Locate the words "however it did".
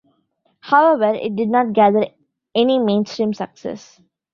0.61-1.49